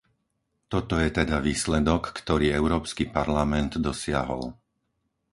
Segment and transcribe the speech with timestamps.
[0.71, 4.43] Toto je teda výsledok, ktorý Európsky parlament dosiahol.